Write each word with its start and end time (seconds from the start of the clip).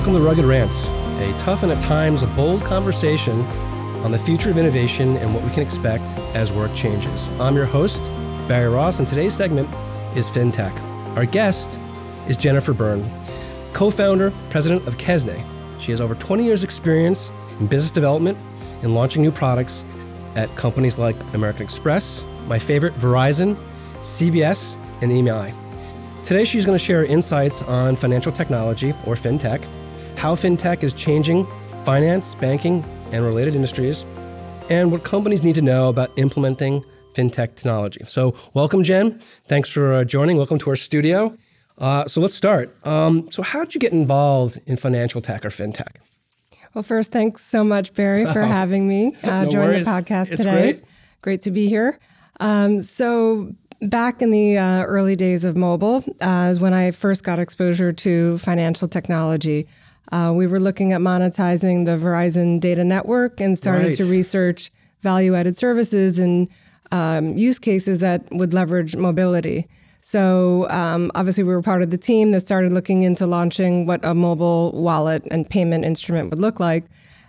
Welcome 0.00 0.14
to 0.14 0.26
Rugged 0.26 0.46
Rants, 0.46 0.86
a 0.86 1.34
tough 1.36 1.62
and 1.62 1.70
at 1.70 1.82
times 1.84 2.22
a 2.22 2.26
bold 2.28 2.64
conversation 2.64 3.42
on 4.02 4.12
the 4.12 4.18
future 4.18 4.48
of 4.48 4.56
innovation 4.56 5.18
and 5.18 5.34
what 5.34 5.44
we 5.44 5.50
can 5.50 5.62
expect 5.62 6.18
as 6.34 6.54
work 6.54 6.74
changes. 6.74 7.28
I'm 7.38 7.54
your 7.54 7.66
host, 7.66 8.04
Barry 8.48 8.70
Ross, 8.70 8.98
and 8.98 9.06
today's 9.06 9.34
segment 9.34 9.68
is 10.16 10.30
FinTech. 10.30 10.74
Our 11.18 11.26
guest 11.26 11.78
is 12.28 12.38
Jennifer 12.38 12.72
Byrne, 12.72 13.04
co 13.74 13.90
founder, 13.90 14.32
president 14.48 14.88
of 14.88 14.96
Quesnay. 14.96 15.44
She 15.78 15.90
has 15.90 16.00
over 16.00 16.14
20 16.14 16.44
years' 16.44 16.64
experience 16.64 17.30
in 17.58 17.66
business 17.66 17.92
development 17.92 18.38
and 18.80 18.94
launching 18.94 19.20
new 19.20 19.30
products 19.30 19.84
at 20.34 20.48
companies 20.56 20.96
like 20.96 21.16
American 21.34 21.62
Express, 21.62 22.24
my 22.46 22.58
favorite, 22.58 22.94
Verizon, 22.94 23.54
CBS, 24.00 24.76
and 25.02 25.12
EMI. 25.12 25.54
Today, 26.24 26.44
she's 26.44 26.64
going 26.64 26.78
to 26.78 26.82
share 26.82 27.04
insights 27.04 27.60
on 27.60 27.96
financial 27.96 28.32
technology, 28.32 28.92
or 29.04 29.14
fintech, 29.14 29.68
how 30.20 30.34
fintech 30.34 30.82
is 30.82 30.92
changing 30.92 31.46
finance, 31.82 32.34
banking, 32.34 32.84
and 33.10 33.24
related 33.24 33.54
industries, 33.54 34.04
and 34.68 34.92
what 34.92 35.02
companies 35.02 35.42
need 35.42 35.54
to 35.54 35.62
know 35.62 35.88
about 35.88 36.10
implementing 36.18 36.84
fintech 37.14 37.54
technology. 37.54 38.04
So, 38.04 38.34
welcome, 38.52 38.84
Jen. 38.84 39.18
Thanks 39.44 39.70
for 39.70 39.94
uh, 39.94 40.04
joining. 40.04 40.36
Welcome 40.36 40.58
to 40.58 40.68
our 40.68 40.76
studio. 40.76 41.34
Uh, 41.78 42.06
so, 42.06 42.20
let's 42.20 42.34
start. 42.34 42.76
Um, 42.86 43.30
so, 43.30 43.42
how 43.42 43.60
did 43.64 43.74
you 43.74 43.80
get 43.80 43.92
involved 43.92 44.58
in 44.66 44.76
financial 44.76 45.22
tech 45.22 45.42
or 45.42 45.48
fintech? 45.48 45.96
Well, 46.74 46.82
first, 46.82 47.12
thanks 47.12 47.42
so 47.42 47.64
much, 47.64 47.94
Barry, 47.94 48.26
for 48.26 48.42
having 48.58 48.86
me 48.86 49.16
uh, 49.22 49.44
no 49.44 49.50
join 49.50 49.68
worries. 49.68 49.86
the 49.86 49.90
podcast 49.90 50.28
It's 50.28 50.36
today. 50.36 50.72
great. 50.72 50.84
Great 51.22 51.42
to 51.42 51.50
be 51.50 51.66
here. 51.66 51.98
Um, 52.40 52.82
so, 52.82 53.54
back 53.80 54.20
in 54.20 54.30
the 54.32 54.58
uh, 54.58 54.82
early 54.84 55.16
days 55.16 55.46
of 55.46 55.56
mobile 55.56 56.04
uh, 56.20 56.48
is 56.50 56.60
when 56.60 56.74
I 56.74 56.90
first 56.90 57.24
got 57.24 57.38
exposure 57.38 57.90
to 57.94 58.36
financial 58.36 58.86
technology. 58.86 59.66
Uh, 60.12 60.32
we 60.34 60.46
were 60.46 60.60
looking 60.60 60.92
at 60.92 61.00
monetizing 61.00 61.84
the 61.86 61.92
Verizon 61.92 62.58
data 62.60 62.82
network 62.84 63.40
and 63.40 63.56
started 63.56 63.86
Right. 63.88 63.96
to 63.96 64.04
research 64.06 64.72
value 65.02 65.34
added 65.34 65.56
services 65.56 66.18
and 66.18 66.48
um, 66.92 67.36
use 67.38 67.58
cases 67.58 68.00
that 68.00 68.22
would 68.32 68.52
leverage 68.52 68.96
mobility. 68.96 69.68
So, 70.00 70.68
um, 70.70 71.12
obviously, 71.14 71.44
we 71.44 71.52
were 71.54 71.62
part 71.62 71.82
of 71.82 71.90
the 71.90 71.98
team 71.98 72.32
that 72.32 72.40
started 72.40 72.72
looking 72.72 73.02
into 73.02 73.26
launching 73.26 73.86
what 73.86 74.00
a 74.04 74.14
mobile 74.14 74.72
wallet 74.72 75.22
and 75.30 75.48
payment 75.48 75.84
instrument 75.84 76.30
would 76.30 76.40
look 76.40 76.58
like. 76.58 76.84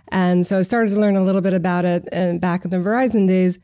And 0.08 0.46
so 0.46 0.58
I 0.58 0.62
started 0.62 0.90
to 0.94 1.00
learn 1.00 1.14
a 1.16 1.22
little 1.22 1.40
bit 1.40 1.52
about 1.54 1.84
it 1.84 2.08
and 2.12 2.40
back 2.40 2.64
in 2.64 2.70
the 2.70 2.78
Verizon 2.78 3.28
days. 3.28 3.58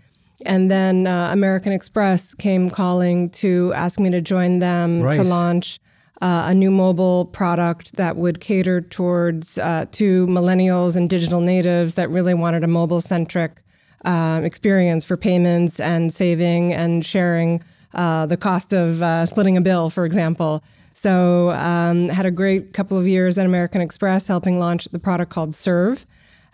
And 0.47 0.71
then 0.71 1.07
uh, 1.09 1.31
American 1.33 1.73
Express 1.73 2.33
came 2.35 2.71
calling 2.71 3.29
to 3.31 3.73
ask 3.75 3.99
me 3.99 4.09
to 4.11 4.21
join 4.21 4.61
them 4.61 5.01
Right. 5.03 5.17
to 5.17 5.25
launch 5.25 5.81
uh, 6.21 6.47
a 6.47 6.55
new 6.55 6.71
mobile 6.71 7.27
product 7.27 7.97
that 7.97 8.17
would 8.17 8.41
cater 8.41 8.81
towards 8.81 9.59
uh, 9.59 9.87
to 9.93 10.27
millennials 10.27 10.97
and 10.97 11.09
digital 11.09 11.41
natives 11.41 11.95
that 11.95 12.11
really 12.11 12.35
wanted 12.35 12.65
a 12.65 12.67
mobile 12.67 13.01
centric 13.01 13.63
um, 14.05 14.45
experience 14.45 15.05
for 15.05 15.17
payments 15.17 15.81
and 15.81 16.13
saving 16.13 16.73
and 16.73 17.05
sharing 17.05 17.63
uh, 17.95 18.27
the 18.27 18.37
cost 18.37 18.73
of 18.73 19.03
uh, 19.03 19.27
splitting 19.27 19.57
a 19.57 19.61
bill, 19.61 19.91
for 19.91 20.05
example. 20.05 20.63
So 20.93 21.51
um, 21.51 22.09
had 22.09 22.27
a 22.27 22.31
great 22.31 22.73
couple 22.73 22.99
of 22.99 23.07
years 23.07 23.39
at 23.39 23.47
American 23.47 23.81
Express 23.81 24.27
helping 24.27 24.59
launch 24.59 24.87
the 24.87 24.99
product 24.99 25.31
called 25.31 25.55
Serve, 25.55 26.05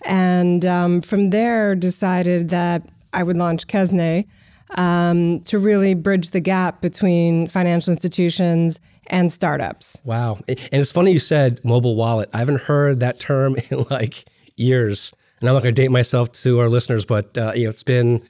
and 0.03 0.67
um, 0.67 1.01
from 1.01 1.31
there 1.31 1.75
decided 1.75 2.51
that 2.51 2.87
I 3.15 3.23
would 3.23 3.37
launch 3.37 3.67
Quesnay 3.67 4.27
um, 4.71 5.41
to 5.41 5.59
really 5.59 5.95
bridge 5.95 6.31
the 6.31 6.41
gap 6.41 6.83
between 6.83 7.47
financial 7.47 7.93
institutions 7.93 8.81
and 9.09 9.33
startups. 9.33 9.97
Wow. 10.05 10.39
And 10.49 10.59
it's 10.73 10.93
funny 10.93 11.13
you 11.13 11.19
said 11.19 11.65
mobile 11.65 11.97
wallet. 11.97 12.29
I 12.33 12.39
haven't 12.39 12.63
heard 12.63 13.01
that 13.01 13.19
term 13.19 13.57
in 13.71 13.85
like 13.91 14.25
years. 14.57 15.13
And 15.41 15.49
I'm 15.49 15.55
not 15.55 15.63
going 15.63 15.75
to 15.75 15.83
date 15.83 15.91
myself 15.91 16.33
to 16.43 16.61
our 16.61 16.69
listeners, 16.69 17.05
but 17.05 17.37
uh, 17.37 17.53
you 17.55 17.65
know, 17.65 17.71
it's 17.71 17.83
been, 17.83 18.23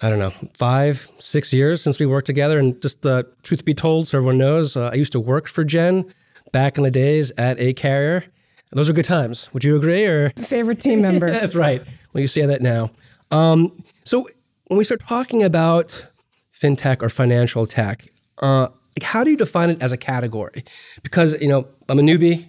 I 0.00 0.08
don't 0.08 0.18
know, 0.18 0.30
five, 0.54 1.10
six 1.18 1.52
years 1.52 1.82
since 1.82 1.98
we 1.98 2.06
worked 2.06 2.26
together. 2.26 2.58
And 2.58 2.80
just 2.80 3.04
uh, 3.04 3.24
truth 3.42 3.64
be 3.64 3.74
told, 3.74 4.08
so 4.08 4.18
everyone 4.18 4.38
knows, 4.38 4.76
uh, 4.76 4.90
I 4.92 4.94
used 4.96 5.12
to 5.12 5.20
work 5.20 5.48
for 5.48 5.64
Jen 5.64 6.12
back 6.52 6.78
in 6.78 6.84
the 6.84 6.90
days 6.90 7.30
at 7.36 7.58
a 7.58 7.72
carrier. 7.74 8.24
Those 8.72 8.88
are 8.88 8.92
good 8.92 9.04
times. 9.04 9.52
Would 9.52 9.64
you 9.64 9.76
agree? 9.76 10.06
Or 10.06 10.30
Favorite 10.30 10.80
team 10.80 11.02
member. 11.02 11.30
that's 11.30 11.54
right. 11.56 11.82
Well, 12.12 12.20
you 12.20 12.28
say 12.28 12.46
that 12.46 12.62
now. 12.62 12.90
Um, 13.32 13.76
so 14.04 14.28
when 14.68 14.78
we 14.78 14.84
start 14.84 15.00
talking 15.06 15.42
about 15.42 16.06
fintech 16.52 17.02
or 17.02 17.08
financial 17.08 17.66
tech, 17.66 18.06
uh, 18.40 18.68
like, 19.00 19.10
how 19.10 19.24
do 19.24 19.30
you 19.30 19.36
define 19.36 19.70
it 19.70 19.80
as 19.82 19.92
a 19.92 19.96
category? 19.96 20.64
Because 21.02 21.40
you 21.40 21.48
know 21.48 21.66
I'm 21.88 21.98
a 21.98 22.02
newbie, 22.02 22.46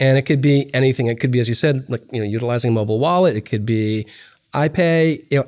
and 0.00 0.18
it 0.18 0.22
could 0.22 0.40
be 0.40 0.68
anything. 0.74 1.06
It 1.06 1.20
could 1.20 1.30
be, 1.30 1.40
as 1.40 1.48
you 1.48 1.54
said, 1.54 1.84
like 1.88 2.02
you 2.12 2.20
know, 2.20 2.26
utilizing 2.28 2.70
a 2.70 2.74
mobile 2.74 2.98
wallet. 2.98 3.36
It 3.36 3.42
could 3.42 3.64
be 3.64 4.06
iPay. 4.54 5.24
You 5.30 5.40
know, 5.40 5.46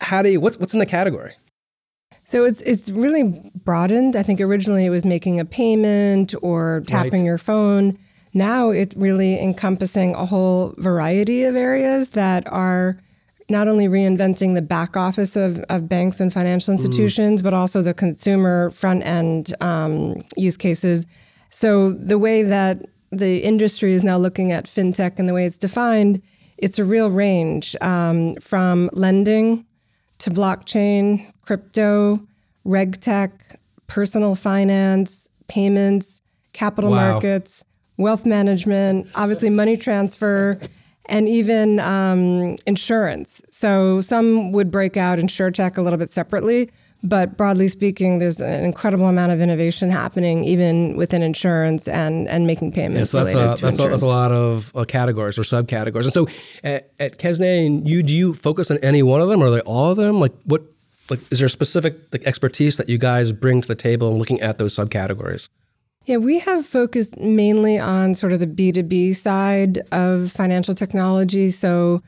how 0.00 0.22
do 0.22 0.30
you? 0.30 0.40
What's 0.40 0.58
what's 0.58 0.72
in 0.72 0.78
the 0.80 0.86
category? 0.86 1.34
So 2.24 2.44
it's 2.44 2.60
it's 2.62 2.88
really 2.88 3.50
broadened. 3.64 4.16
I 4.16 4.22
think 4.22 4.40
originally 4.40 4.84
it 4.84 4.90
was 4.90 5.04
making 5.04 5.38
a 5.40 5.44
payment 5.44 6.34
or 6.42 6.82
tapping 6.86 7.20
Right. 7.20 7.26
your 7.26 7.38
phone. 7.38 7.98
Now 8.34 8.70
it's 8.70 8.94
really 8.96 9.40
encompassing 9.40 10.14
a 10.14 10.26
whole 10.26 10.74
variety 10.76 11.44
of 11.44 11.56
areas 11.56 12.10
that 12.10 12.46
are 12.52 12.98
not 13.48 13.68
only 13.68 13.86
reinventing 13.88 14.54
the 14.54 14.62
back 14.62 14.96
office 14.96 15.36
of, 15.36 15.60
of 15.68 15.88
banks 15.88 16.20
and 16.20 16.32
financial 16.32 16.72
institutions, 16.72 17.42
but 17.42 17.54
also 17.54 17.80
the 17.82 17.94
consumer 17.94 18.70
front 18.70 19.04
end 19.06 19.54
um, 19.60 20.22
use 20.36 20.56
cases. 20.56 21.06
So 21.50 21.92
the 21.92 22.18
way 22.18 22.42
that 22.42 22.82
the 23.12 23.38
industry 23.44 23.92
is 23.94 24.02
now 24.02 24.18
looking 24.18 24.50
at 24.50 24.64
fintech 24.66 25.18
and 25.18 25.28
the 25.28 25.32
way 25.34 25.46
it's 25.46 25.58
defined, 25.58 26.20
it's 26.58 26.78
a 26.78 26.84
real 26.84 27.10
range 27.10 27.76
um, 27.80 28.34
from 28.36 28.90
lending 28.92 29.64
to 30.18 30.30
blockchain, 30.30 31.30
crypto, 31.42 32.20
regtech, 32.66 33.30
personal 33.86 34.34
finance, 34.34 35.28
payments, 35.48 36.20
capital 36.52 36.90
Wow. 36.90 37.12
markets, 37.12 37.64
wealth 37.96 38.26
management, 38.26 39.06
obviously 39.14 39.50
money 39.50 39.76
transfer, 39.76 40.58
and 41.08 41.28
even 41.28 41.80
um, 41.80 42.56
insurance. 42.66 43.42
So 43.50 44.00
some 44.00 44.52
would 44.52 44.70
break 44.70 44.96
out 44.96 45.18
InsureTech 45.18 45.78
a 45.78 45.82
little 45.82 45.98
bit 45.98 46.10
separately, 46.10 46.70
but 47.02 47.36
broadly 47.36 47.68
speaking, 47.68 48.18
there's 48.18 48.40
an 48.40 48.64
incredible 48.64 49.06
amount 49.06 49.32
of 49.32 49.40
innovation 49.40 49.90
happening 49.90 50.44
even 50.44 50.96
within 50.96 51.22
insurance 51.22 51.88
and, 51.88 52.28
and 52.28 52.46
making 52.46 52.72
payments 52.72 53.10
so 53.10 53.18
that's 53.18 53.34
related 53.34 53.52
a, 53.52 53.56
to 53.56 53.62
that's 53.62 53.78
a, 53.78 53.88
that's 53.88 54.02
a 54.02 54.06
lot 54.06 54.32
of 54.32 54.74
uh, 54.74 54.84
categories 54.84 55.38
or 55.38 55.42
subcategories. 55.42 56.04
And 56.04 56.12
so 56.12 56.26
at, 56.64 56.90
at 56.98 57.18
Quesnay, 57.18 57.86
you 57.86 58.02
do 58.02 58.12
you 58.12 58.34
focus 58.34 58.70
on 58.70 58.78
any 58.78 59.02
one 59.02 59.20
of 59.20 59.28
them, 59.28 59.42
or 59.42 59.46
are 59.46 59.50
they 59.50 59.60
all 59.60 59.90
of 59.90 59.96
them? 59.96 60.20
Like 60.20 60.32
what? 60.44 60.62
Like 61.08 61.20
is 61.30 61.38
there 61.38 61.46
a 61.46 61.50
specific 61.50 61.96
like 62.12 62.24
expertise 62.24 62.78
that 62.78 62.88
you 62.88 62.98
guys 62.98 63.30
bring 63.30 63.62
to 63.62 63.68
the 63.68 63.76
table 63.76 64.10
in 64.10 64.18
looking 64.18 64.40
at 64.40 64.58
those 64.58 64.74
subcategories? 64.74 65.48
Yeah, 66.06 66.18
we 66.18 66.38
have 66.38 66.64
focused 66.64 67.18
mainly 67.18 67.80
on 67.80 68.14
sort 68.14 68.32
of 68.32 68.38
the 68.38 68.46
B2B 68.46 69.16
side 69.16 69.82
of 69.90 70.30
financial 70.30 70.72
technology. 70.72 71.50
So, 71.50 72.00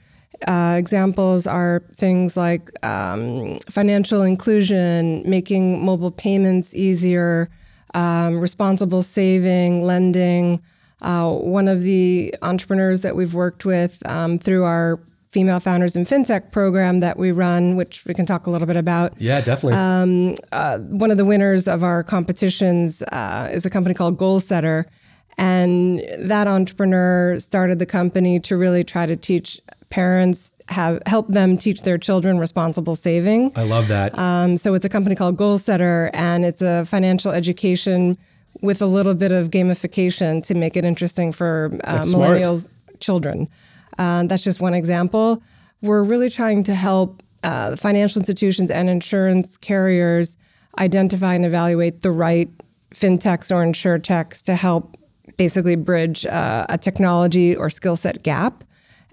uh, 0.47 0.77
examples 0.79 1.49
are 1.49 1.83
things 1.97 2.37
like 2.37 2.71
um, 2.87 3.59
financial 3.69 4.23
inclusion, 4.23 5.29
making 5.29 5.85
mobile 5.85 6.13
payments 6.13 6.73
easier, 6.77 7.51
um, 7.95 8.39
responsible 8.39 9.03
saving, 9.03 9.83
lending. 9.83 10.63
Uh, 11.03 11.33
one 11.33 11.67
of 11.67 11.83
the 11.83 12.33
entrepreneurs 12.43 13.01
that 13.01 13.17
we've 13.17 13.35
worked 13.35 13.65
with 13.65 14.01
um, 14.09 14.39
through 14.39 14.63
our 14.63 15.01
Female 15.31 15.61
Founders 15.61 15.95
in 15.95 16.05
FinTech 16.07 16.53
program 16.53 17.01
that 17.01 17.19
we 17.19 17.33
run, 17.33 17.77
which 17.77 18.05
we 18.07 18.15
can 18.15 18.25
talk 18.25 18.47
a 18.47 18.51
little 18.51 18.67
bit 18.67 18.77
about, 18.77 19.13
Yeah, 19.21 19.41
definitely. 19.41 19.75
uh, 20.53 20.79
one 20.79 21.11
of 21.11 21.19
the 21.19 21.25
winners 21.25 21.69
of 21.69 21.83
our 21.83 22.03
competitions 22.03 23.03
uh, 23.03 23.51
is 23.53 23.67
a 23.67 23.71
company 23.71 23.95
called 23.95 24.17
Goalsetter. 24.19 24.87
And 25.37 26.03
that 26.19 26.49
entrepreneur 26.49 27.39
started 27.39 27.79
the 27.79 27.87
company 27.87 28.41
to 28.41 28.57
really 28.57 28.83
try 28.83 29.07
to 29.07 29.17
teach 29.17 29.61
parents, 29.91 30.57
have 30.69 31.01
help 31.07 31.29
them 31.29 31.57
teach 31.57 31.83
their 31.83 31.99
children 31.99 32.39
responsible 32.39 32.97
saving. 32.97 33.53
I 33.55 33.63
love 33.63 33.89
that. 33.89 34.19
Um, 34.19 34.57
so 34.57 34.75
it's 34.75 34.85
a 34.85 34.89
company 34.89 35.15
called 35.15 35.37
Goalsetter, 35.37 36.11
and 36.13 36.45
it's 36.45 36.61
a 36.63 36.85
financial 36.87 37.31
education 37.33 38.19
with 38.63 38.83
a 38.83 38.87
little 38.87 39.15
bit 39.15 39.31
of 39.31 39.51
gamification 39.51 40.45
to 40.45 40.55
make 40.55 40.77
it 40.77 40.85
interesting 40.85 41.31
for 41.33 41.71
uh, 41.85 42.03
millennials 42.03 42.69
children. 42.99 43.49
Uh, 43.99 44.25
that's 44.25 44.43
just 44.45 44.61
one 44.61 44.75
example. 44.75 45.43
We're 45.83 46.03
really 46.03 46.31
trying 46.31 46.63
to 46.65 46.75
help 46.75 47.23
uh, 47.45 47.77
financial 47.77 48.21
institutions 48.21 48.71
and 48.71 48.89
insurance 48.91 49.57
carriers 49.57 50.37
identify 50.79 51.35
and 51.35 51.45
evaluate 51.45 52.03
the 52.03 52.11
right 52.11 52.49
fintechs 52.95 53.51
or 53.51 53.65
insurtechs 53.65 54.43
to 54.45 54.55
help 54.55 54.97
basically 55.37 55.77
bridge 55.77 56.27
uh, 56.27 56.67
a 56.69 56.79
technology 56.79 57.55
or 57.55 57.71
skill 57.71 57.97
set 57.97 58.23
gap. 58.23 58.65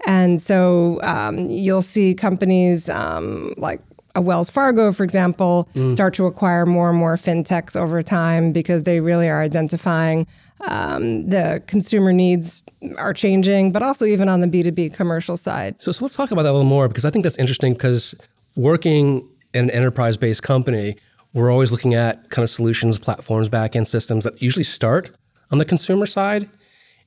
And 0.06 0.40
so 0.40 1.00
um, 1.02 1.48
you'll 1.48 1.82
see 1.82 2.14
companies 2.14 2.88
um, 2.88 3.54
like 3.56 3.80
a 4.14 4.20
Wells 4.20 4.48
Fargo, 4.50 4.92
for 4.92 5.04
example, 5.04 5.68
Mm. 5.74 5.92
start 5.92 6.14
to 6.14 6.26
acquire 6.26 6.64
more 6.66 6.90
and 6.90 6.98
more 6.98 7.16
fintechs 7.16 7.76
over 7.76 8.02
time 8.02 8.50
because 8.52 8.84
they 8.84 9.00
really 9.00 9.28
are 9.28 9.42
identifying 9.42 10.26
um, 10.62 11.28
the 11.28 11.62
consumer 11.66 12.12
needs 12.12 12.62
are 12.96 13.14
changing, 13.14 13.72
but 13.72 13.82
also 13.82 14.04
even 14.04 14.28
on 14.28 14.40
the 14.40 14.46
B2B 14.46 14.92
commercial 14.94 15.36
side. 15.36 15.80
So, 15.80 15.92
so 15.92 16.04
let's 16.04 16.14
talk 16.14 16.30
about 16.30 16.42
that 16.42 16.50
a 16.50 16.52
little 16.52 16.68
more 16.68 16.88
because 16.88 17.04
I 17.04 17.10
think 17.10 17.22
that's 17.22 17.38
interesting 17.38 17.72
because 17.72 18.14
working 18.54 19.28
in 19.54 19.64
an 19.64 19.70
enterprise 19.70 20.16
based 20.16 20.42
company, 20.42 20.96
we're 21.34 21.50
always 21.50 21.72
looking 21.72 21.94
at 21.94 22.30
kind 22.30 22.44
of 22.44 22.50
solutions, 22.50 22.98
platforms, 22.98 23.48
backend 23.48 23.86
systems 23.86 24.24
that 24.24 24.40
usually 24.40 24.64
start 24.64 25.10
on 25.50 25.58
the 25.58 25.64
consumer 25.64 26.06
side. 26.06 26.48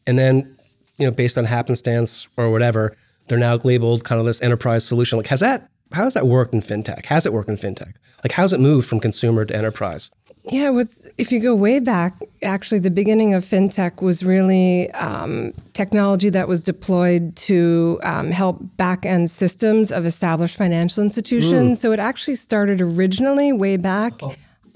And 0.07 0.17
then, 0.17 0.57
you 0.97 1.05
know, 1.05 1.11
based 1.11 1.37
on 1.37 1.45
happenstance 1.45 2.27
or 2.37 2.49
whatever, 2.49 2.95
they're 3.27 3.39
now 3.39 3.55
labeled 3.63 4.03
kind 4.03 4.19
of 4.19 4.25
this 4.25 4.41
enterprise 4.41 4.85
solution. 4.85 5.17
Like, 5.17 5.27
has 5.27 5.39
that, 5.39 5.69
how 5.93 6.03
has 6.03 6.13
that 6.15 6.27
worked 6.27 6.53
in 6.53 6.61
fintech? 6.61 7.05
Has 7.05 7.25
it 7.25 7.33
worked 7.33 7.49
in 7.49 7.55
fintech? 7.55 7.93
Like, 8.23 8.31
how's 8.31 8.53
it 8.53 8.59
moved 8.59 8.87
from 8.87 8.99
consumer 8.99 9.45
to 9.45 9.55
enterprise? 9.55 10.09
Yeah, 10.45 10.69
what's 10.69 11.05
if 11.17 11.31
you 11.31 11.39
go 11.39 11.53
way 11.53 11.79
back, 11.79 12.15
actually, 12.41 12.79
the 12.79 12.89
beginning 12.91 13.33
of 13.33 13.43
fintech 13.45 14.01
was 14.01 14.23
really 14.23 14.89
um, 14.91 15.51
technology 15.73 16.29
that 16.29 16.47
was 16.47 16.63
deployed 16.63 17.35
to 17.35 17.99
um, 18.03 18.31
help 18.31 18.57
back 18.77 19.05
end 19.05 19.29
systems 19.29 19.91
of 19.91 20.05
established 20.05 20.55
financial 20.55 21.03
institutions. 21.03 21.79
So 21.81 21.91
it 21.91 21.99
actually 21.99 22.35
started 22.35 22.81
originally 22.81 23.51
way 23.51 23.77
back, 23.77 24.13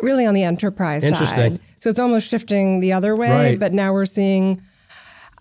really 0.01 0.25
on 0.25 0.33
the 0.33 0.43
enterprise 0.43 1.03
Interesting. 1.03 1.57
side. 1.57 1.59
So 1.77 1.89
it's 1.89 1.99
almost 1.99 2.27
shifting 2.27 2.79
the 2.81 2.93
other 2.93 3.15
way, 3.15 3.29
Right. 3.31 3.59
but 3.59 3.73
now 3.73 3.93
we're 3.93 4.05
seeing. 4.05 4.61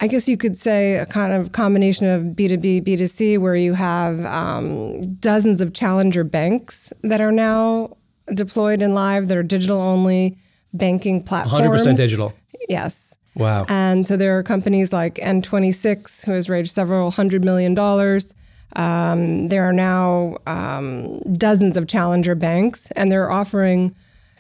I 0.01 0.09
guess 0.09 0.27
you 0.29 0.37
could 0.37 0.57
say 0.57 0.97
a 0.97 1.07
kind 1.07 1.33
of 1.33 1.53
combination 1.53 2.07
of 2.07 2.23
B2B, 2.35 2.83
B2C, 2.83 3.39
where 3.39 3.55
you 3.55 3.75
have 3.75 4.25
um, 4.27 5.15
dozens 5.17 5.61
of 5.61 5.75
challenger 5.75 6.25
banks 6.25 6.93
that 7.03 7.21
are 7.21 7.31
now 7.31 7.97
deployed 8.35 8.83
and 8.83 8.95
live 8.95 9.29
that 9.29 9.37
are 9.37 9.43
digital 9.43 9.81
only 9.81 10.39
banking 10.73 11.23
platforms. 11.23 11.83
100% 11.83 11.97
digital. 11.97 12.33
Yes. 12.69 13.17
Wow. 13.35 13.65
And 13.69 14.07
so 14.07 14.17
there 14.17 14.39
are 14.39 14.43
companies 14.43 14.93
like 14.93 15.15
N26, 15.17 16.25
who 16.25 16.33
has 16.33 16.49
raised 16.49 16.73
several 16.73 17.11
hundred 17.11 17.45
million 17.45 17.75
dollars. 17.75 18.35
Um, 18.77 19.49
there 19.49 19.65
are 19.65 19.73
now 19.73 20.39
um, 20.47 21.19
dozens 21.33 21.77
of 21.77 21.89
challenger 21.89 22.35
banks, 22.35 22.89
and 22.97 23.11
they're 23.13 23.31
offering 23.31 23.95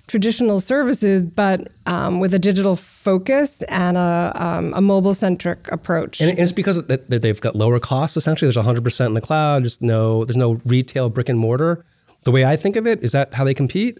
traditional 0.06 0.60
services, 0.60 1.24
but 1.24 1.68
um, 1.86 2.20
with 2.20 2.34
a 2.34 2.38
digital 2.38 2.76
focus 2.76 3.62
and 3.62 3.96
a, 3.96 4.32
um, 4.34 4.74
a 4.74 4.80
mobile 4.80 5.14
centric 5.14 5.70
approach. 5.70 6.20
And 6.20 6.38
it's 6.38 6.52
because 6.52 6.76
that 6.84 7.08
that 7.08 7.22
they've 7.22 7.40
got 7.40 7.56
lower 7.56 7.78
costs. 7.78 8.16
Essentially, 8.16 8.50
there's 8.50 8.64
100% 8.64 9.06
in 9.06 9.14
the 9.14 9.20
cloud. 9.20 9.62
Just 9.64 9.80
no, 9.80 10.24
there's 10.24 10.36
no 10.36 10.60
retail 10.66 11.08
brick 11.08 11.28
and 11.28 11.38
mortar. 11.38 11.84
The 12.24 12.30
way 12.30 12.44
I 12.44 12.56
think 12.56 12.76
of 12.76 12.86
it, 12.86 13.02
is 13.02 13.12
that 13.12 13.34
how 13.34 13.44
they 13.44 13.54
compete? 13.54 13.98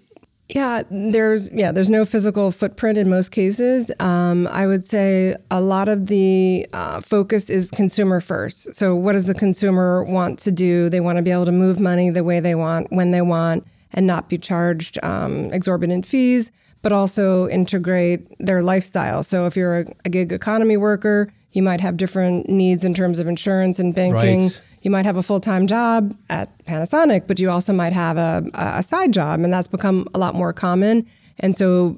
Yeah, 0.49 0.83
there's 0.91 1.49
yeah, 1.51 1.73
there's 1.73 1.89
no 1.89 2.05
physical 2.05 2.51
footprint 2.51 2.99
in 2.99 3.09
most 3.09 3.31
cases. 3.31 3.91
Um, 4.01 4.47
I 4.49 4.67
would 4.67 4.85
say 4.85 5.35
a 5.51 5.61
lot 5.61 5.89
of 5.89 6.09
the 6.09 6.67
uh, 6.73 7.01
focus 7.01 7.49
is 7.49 7.71
consumer 7.71 8.21
first. 8.21 8.75
So, 8.75 8.95
what 8.95 9.13
does 9.13 9.25
the 9.25 9.35
consumer 9.35 10.05
want 10.05 10.39
to 10.41 10.51
do? 10.51 10.89
They 10.89 11.01
want 11.01 11.17
to 11.17 11.23
be 11.23 11.31
able 11.31 11.47
to 11.47 11.53
move 11.53 11.81
money 11.81 12.11
the 12.11 12.25
way 12.25 12.39
they 12.39 12.55
want, 12.55 12.93
when 12.93 13.13
they 13.13 13.23
want, 13.23 13.67
and 13.93 14.07
not 14.07 14.29
be 14.29 14.37
charged 14.37 14.99
um, 15.03 15.51
exorbitant 15.53 16.05
fees. 16.05 16.51
But 16.83 16.91
also 16.91 17.49
integrate 17.49 18.27
their 18.41 18.61
lifestyle. 18.61 19.23
So, 19.23 19.47
if 19.47 19.57
you're 19.57 19.81
a, 19.81 19.87
a 20.05 20.11
gig 20.11 20.33
economy 20.33 20.77
worker, 20.77 21.33
you 21.53 21.63
might 21.63 21.81
have 21.81 21.97
different 21.97 22.49
needs 22.49 22.85
in 22.85 22.93
terms 22.93 23.19
of 23.19 23.27
insurance 23.27 23.79
and 23.79 23.95
banking. 23.95 24.43
Right. 24.43 24.63
You 24.83 24.91
might 24.91 25.07
have 25.07 25.17
a 25.17 25.23
full 25.23 25.41
time 25.41 25.67
job 25.67 26.17
at 26.29 26.57
Panasonic, 26.65 27.27
but 27.27 27.39
you 27.39 27.51
also 27.51 27.73
might 27.73 27.93
have 27.93 28.17
a, 28.17 28.45
a 28.55 28.83
side 28.83 29.13
job, 29.13 29.41
and 29.41 29.53
that's 29.53 29.69
become 29.69 30.07
a 30.15 30.19
lot 30.19 30.35
more 30.35 30.53
common. 30.53 31.07
And 31.39 31.57
so 31.57 31.97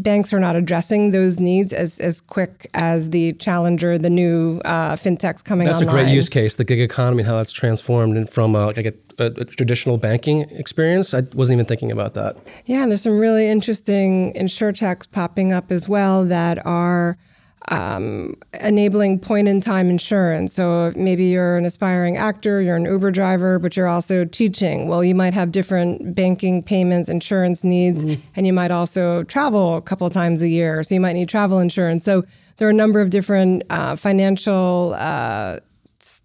banks 0.00 0.32
are 0.32 0.40
not 0.40 0.56
addressing 0.56 1.10
those 1.10 1.38
needs 1.38 1.72
as, 1.72 2.00
as 2.00 2.20
quick 2.20 2.68
as 2.74 3.10
the 3.10 3.34
challenger, 3.34 3.98
the 3.98 4.10
new 4.10 4.60
uh, 4.64 4.94
fintechs 4.96 5.44
coming 5.44 5.66
That's 5.66 5.82
online. 5.82 5.96
a 5.96 6.02
great 6.04 6.12
use 6.12 6.28
case, 6.28 6.56
the 6.56 6.64
gig 6.64 6.80
economy, 6.80 7.20
and 7.20 7.28
how 7.28 7.36
that's 7.36 7.52
transformed 7.52 8.16
and 8.16 8.28
from 8.28 8.54
a, 8.54 8.66
like 8.66 8.78
a, 8.78 8.94
a, 9.18 9.26
a 9.26 9.44
traditional 9.44 9.98
banking 9.98 10.40
experience. 10.50 11.12
I 11.12 11.20
wasn't 11.34 11.56
even 11.56 11.66
thinking 11.66 11.92
about 11.92 12.14
that. 12.14 12.36
Yeah, 12.64 12.82
and 12.82 12.90
there's 12.90 13.02
some 13.02 13.18
really 13.18 13.46
interesting 13.46 14.32
insurtechs 14.34 15.08
popping 15.10 15.52
up 15.52 15.70
as 15.70 15.88
well 15.88 16.24
that 16.24 16.64
are 16.66 17.18
um, 17.68 18.36
enabling 18.60 19.18
point 19.18 19.48
in 19.48 19.60
time 19.60 19.88
insurance. 19.90 20.54
So 20.54 20.92
maybe 20.96 21.24
you're 21.24 21.56
an 21.56 21.64
aspiring 21.64 22.16
actor, 22.16 22.60
you're 22.60 22.76
an 22.76 22.84
Uber 22.84 23.10
driver, 23.10 23.58
but 23.58 23.76
you're 23.76 23.88
also 23.88 24.24
teaching. 24.24 24.88
Well, 24.88 25.04
you 25.04 25.14
might 25.14 25.34
have 25.34 25.52
different 25.52 26.14
banking, 26.14 26.62
payments, 26.62 27.08
insurance 27.08 27.62
needs, 27.62 28.02
and 28.36 28.46
you 28.46 28.52
might 28.52 28.70
also 28.70 29.22
travel 29.24 29.76
a 29.76 29.82
couple 29.82 30.08
times 30.10 30.42
a 30.42 30.48
year. 30.48 30.82
So 30.82 30.94
you 30.94 31.00
might 31.00 31.14
need 31.14 31.28
travel 31.28 31.58
insurance. 31.58 32.04
So 32.04 32.24
there 32.56 32.66
are 32.66 32.70
a 32.70 32.74
number 32.74 33.00
of 33.00 33.10
different 33.10 33.62
uh, 33.70 33.96
financial. 33.96 34.94
Uh, 34.96 35.60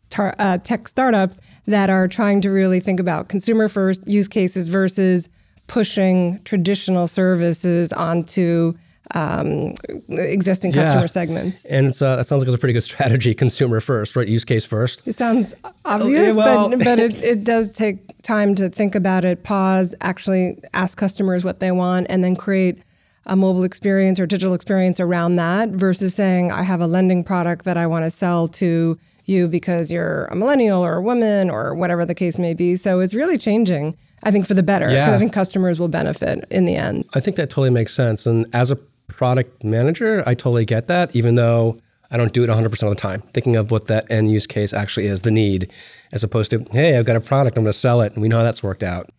tar- 0.09 0.35
uh, 0.39 0.57
tech 0.59 0.87
startups 0.87 1.37
that 1.65 1.89
are 1.89 2.07
trying 2.07 2.41
to 2.41 2.49
really 2.49 2.79
think 2.79 2.99
about 2.99 3.27
consumer 3.27 3.67
first 3.67 4.07
use 4.07 4.27
cases 4.27 4.67
versus 4.67 5.29
pushing 5.67 6.41
traditional 6.43 7.07
services 7.07 7.91
onto 7.93 8.73
um, 9.15 9.73
existing 10.09 10.71
Yeah. 10.71 10.83
customer 10.83 11.07
segments. 11.07 11.65
And 11.65 11.87
uh, 12.01 12.17
that 12.17 12.27
sounds 12.27 12.41
like 12.41 12.47
it's 12.47 12.55
a 12.55 12.59
pretty 12.59 12.73
good 12.73 12.83
strategy, 12.83 13.33
consumer 13.33 13.79
first, 13.79 14.15
right? 14.15 14.27
Use 14.27 14.43
case 14.45 14.65
first. 14.65 15.01
It 15.07 15.15
sounds 15.15 15.53
obvious, 15.85 16.35
well- 16.35 16.69
but, 16.69 16.79
but 16.79 16.99
it, 16.99 17.15
it 17.23 17.43
does 17.43 17.73
take 17.73 18.21
time 18.21 18.55
to 18.55 18.69
think 18.69 18.95
about 18.95 19.25
it, 19.25 19.43
pause, 19.43 19.95
actually 20.01 20.57
ask 20.73 20.97
customers 20.97 21.43
what 21.43 21.59
they 21.59 21.71
want, 21.71 22.07
and 22.09 22.23
then 22.23 22.35
create 22.35 22.79
a 23.25 23.35
mobile 23.35 23.63
experience 23.65 24.19
or 24.19 24.25
digital 24.25 24.53
experience 24.53 24.99
around 24.99 25.35
that 25.35 25.69
versus 25.69 26.13
saying, 26.15 26.51
I 26.51 26.63
have 26.63 26.79
a 26.79 26.87
lending 26.87 27.23
product 27.23 27.65
that 27.65 27.75
I 27.77 27.85
want 27.85 28.05
to 28.05 28.09
sell 28.11 28.47
to 28.49 28.97
you 29.25 29.49
because 29.49 29.91
you're 29.91 30.25
a 30.25 30.35
millennial 30.35 30.81
or 30.83 30.93
a 30.95 31.01
woman 31.01 31.49
or 31.49 31.75
whatever 31.75 32.05
the 32.05 32.15
case 32.15 32.37
may 32.39 32.53
be. 32.53 32.77
So 32.77 33.01
it's 33.01 33.13
really 33.13 33.37
changing, 33.37 33.97
I 34.23 34.31
think, 34.31 34.47
for 34.47 34.53
the 34.53 34.63
better. 34.63 34.89
Yeah. 34.89 35.13
I 35.13 35.17
think 35.17 35.33
customers 35.33 35.77
will 35.77 35.89
benefit 35.89 36.45
in 36.49 36.63
the 36.63 36.75
end. 36.77 37.03
I 37.13 37.19
think 37.19 37.35
that 37.35 37.49
totally 37.49 37.69
makes 37.69 37.93
sense. 37.93 38.25
And 38.25 38.45
as 38.53 38.71
a 38.71 38.77
product 39.07 39.63
manager, 39.63 40.23
I 40.25 40.33
totally 40.33 40.65
get 40.65 40.87
that, 40.87 41.15
even 41.15 41.35
though 41.35 41.79
I 42.11 42.17
don't 42.17 42.33
do 42.33 42.43
it 42.43 42.47
100% 42.47 42.65
of 42.65 42.89
the 42.89 42.95
time. 42.95 43.21
Thinking 43.21 43.55
of 43.55 43.71
what 43.71 43.87
that 43.87 44.09
end 44.09 44.31
use 44.31 44.47
case 44.47 44.73
actually 44.73 45.07
is, 45.07 45.21
the 45.21 45.31
need, 45.31 45.71
as 46.11 46.23
opposed 46.23 46.51
to, 46.51 46.59
hey, 46.71 46.97
I've 46.97 47.05
got 47.05 47.15
a 47.15 47.21
product, 47.21 47.57
I'm 47.57 47.63
going 47.63 47.73
to 47.73 47.77
sell 47.77 48.01
it. 48.01 48.13
And 48.13 48.21
we 48.21 48.27
know 48.27 48.37
how 48.37 48.43
that's 48.43 48.63
worked 48.63 48.83
out. 48.83 49.09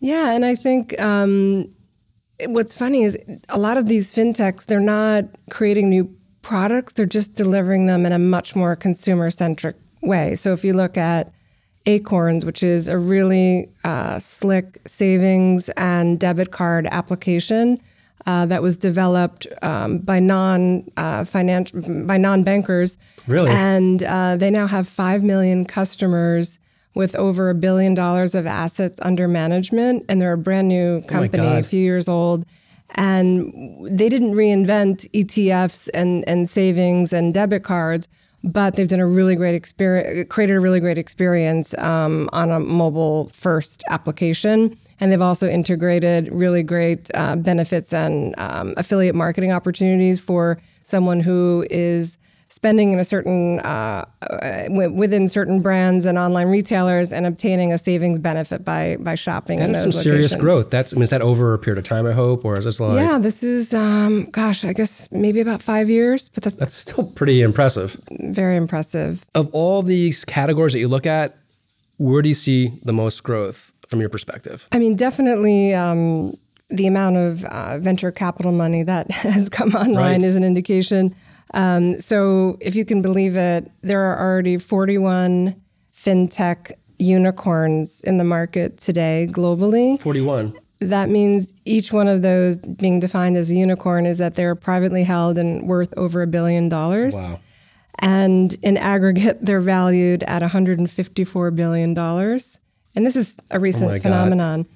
Yeah, 0.00 0.30
and 0.30 0.46
I 0.46 0.54
think 0.54 0.98
um, 1.00 1.68
what's 2.46 2.74
funny 2.74 3.04
is 3.04 3.18
a 3.50 3.58
lot 3.58 3.76
of 3.76 3.86
these 3.86 4.14
fintechs, 4.14 4.64
they're 4.64 4.80
not 4.80 5.24
creating 5.50 5.90
new 5.90 6.14
products, 6.42 6.94
they're 6.94 7.04
just 7.04 7.34
delivering 7.34 7.86
them 7.86 8.06
in 8.06 8.12
a 8.12 8.18
much 8.18 8.56
more 8.56 8.74
consumer 8.74 9.30
centric 9.30 9.76
way. 10.02 10.34
So 10.34 10.54
if 10.54 10.64
you 10.64 10.72
look 10.72 10.96
at 10.96 11.32
Acorns, 11.86 12.44
which 12.44 12.62
is 12.62 12.88
a 12.88 12.96
really 12.96 13.68
uh, 13.84 14.18
slick 14.18 14.80
savings 14.86 15.68
and 15.70 16.18
debit 16.18 16.50
card 16.50 16.86
application 16.90 17.80
uh, 18.26 18.46
that 18.46 18.62
was 18.62 18.76
developed 18.76 19.46
um, 19.62 19.98
by 19.98 20.20
non 20.20 20.90
uh, 20.96 21.24
financial 21.24 21.80
by 22.04 22.16
non 22.16 22.42
bankers. 22.42 22.98
Really? 23.26 23.50
and 23.50 24.02
uh, 24.02 24.36
they 24.36 24.50
now 24.50 24.66
have 24.66 24.88
five 24.88 25.22
million 25.22 25.64
customers 25.64 26.58
with 26.94 27.14
over 27.16 27.50
a 27.50 27.54
billion 27.54 27.94
dollars 27.94 28.34
of 28.34 28.46
assets 28.46 28.98
under 29.02 29.28
management, 29.28 30.04
and 30.08 30.20
they're 30.20 30.32
a 30.32 30.38
brand 30.38 30.68
new 30.68 31.02
company, 31.02 31.46
a 31.46 31.62
few 31.62 31.80
years 31.80 32.08
old. 32.08 32.44
And 32.96 33.86
they 33.88 34.08
didn't 34.08 34.32
reinvent 34.32 35.08
ETFs 35.12 35.88
and, 35.94 36.28
and 36.28 36.48
savings 36.48 37.12
and 37.12 37.32
debit 37.32 37.62
cards, 37.62 38.08
but 38.42 38.74
they've 38.74 38.88
done 38.88 39.00
a 39.00 39.06
really 39.06 39.36
great 39.36 39.54
experience, 39.54 40.26
created 40.30 40.56
a 40.56 40.60
really 40.60 40.80
great 40.80 40.98
experience 40.98 41.76
um, 41.78 42.28
on 42.32 42.50
a 42.50 42.60
mobile 42.60 43.30
first 43.34 43.82
application. 43.88 44.76
And 44.98 45.10
they've 45.10 45.20
also 45.20 45.48
integrated 45.48 46.28
really 46.32 46.62
great 46.62 47.10
uh, 47.14 47.36
benefits 47.36 47.92
and 47.92 48.34
um, 48.38 48.74
affiliate 48.76 49.14
marketing 49.14 49.52
opportunities 49.52 50.20
for 50.20 50.60
someone 50.82 51.20
who 51.20 51.66
is 51.70 52.18
spending 52.52 52.92
in 52.92 52.98
a 52.98 53.04
certain 53.04 53.60
uh, 53.60 54.04
uh, 54.28 54.64
within 54.70 55.28
certain 55.28 55.60
brands 55.60 56.04
and 56.04 56.18
online 56.18 56.48
retailers 56.48 57.12
and 57.12 57.24
obtaining 57.24 57.72
a 57.72 57.78
savings 57.78 58.18
benefit 58.18 58.64
by 58.64 58.96
by 58.98 59.14
shopping 59.14 59.60
That 59.60 59.70
is 59.70 59.84
those 59.84 59.94
some 59.94 60.02
serious 60.02 60.32
locations. 60.32 60.40
growth. 60.40 60.70
That's, 60.70 60.92
I 60.92 60.96
mean, 60.96 61.04
is 61.04 61.10
that 61.10 61.22
over 61.22 61.54
a 61.54 61.58
period 61.60 61.78
of 61.78 61.84
time, 61.84 62.06
I 62.06 62.12
hope? 62.12 62.44
Or 62.44 62.58
is 62.58 62.64
this 62.64 62.80
like, 62.80 62.98
Yeah, 63.00 63.18
this 63.18 63.42
is, 63.44 63.72
um, 63.72 64.26
gosh, 64.32 64.64
I 64.64 64.72
guess 64.72 65.08
maybe 65.12 65.40
about 65.40 65.62
five 65.62 65.88
years, 65.88 66.28
but 66.28 66.42
that's 66.42 66.56
that's 66.56 66.74
still 66.74 67.04
pretty 67.14 67.40
impressive. 67.40 67.96
very 68.10 68.56
impressive. 68.56 69.24
Of 69.34 69.48
all 69.52 69.82
these 69.82 70.24
categories 70.24 70.72
that 70.72 70.80
you 70.80 70.88
look 70.88 71.06
at, 71.06 71.36
where 71.98 72.20
do 72.20 72.28
you 72.28 72.34
see 72.34 72.72
the 72.84 72.92
most 72.92 73.22
growth 73.22 73.72
from 73.88 74.00
your 74.00 74.08
perspective? 74.08 74.66
I 74.72 74.78
mean, 74.80 74.96
definitely 74.96 75.72
um, 75.74 76.32
the 76.68 76.86
amount 76.88 77.16
of 77.16 77.44
uh, 77.44 77.78
venture 77.78 78.10
capital 78.10 78.50
money 78.52 78.82
that 78.82 79.08
has 79.28 79.48
come 79.48 79.74
online 79.74 79.96
Right. 79.96 80.22
is 80.22 80.34
an 80.34 80.42
indication. 80.42 81.14
Um, 81.52 81.98
so, 81.98 82.56
if 82.60 82.74
you 82.74 82.84
can 82.84 83.02
believe 83.02 83.36
it, 83.36 83.70
there 83.82 84.02
are 84.02 84.18
already 84.20 84.56
41 84.56 85.60
fintech 85.94 86.72
unicorns 86.98 88.00
in 88.02 88.18
the 88.18 88.24
market 88.24 88.78
today 88.78 89.28
globally. 89.30 90.00
41. 90.00 90.56
That 90.80 91.10
means 91.10 91.52
each 91.64 91.92
one 91.92 92.08
of 92.08 92.22
those 92.22 92.58
being 92.58 93.00
defined 93.00 93.36
as 93.36 93.50
a 93.50 93.54
unicorn 93.54 94.06
is 94.06 94.18
that 94.18 94.34
they're 94.34 94.54
privately 94.54 95.02
held 95.02 95.36
and 95.36 95.66
worth 95.68 95.92
over 95.96 96.22
a 96.22 96.26
billion 96.26 96.68
dollars. 96.68 97.14
Wow. 97.14 97.38
And 97.98 98.54
in 98.62 98.76
aggregate, 98.76 99.44
they're 99.44 99.60
valued 99.60 100.22
at 100.22 100.42
$154 100.42 101.54
billion. 101.54 101.98
And 101.98 103.06
this 103.06 103.16
is 103.16 103.36
a 103.50 103.60
recent 103.60 103.90
Oh 103.90 103.96
phenomenon. 103.98 104.66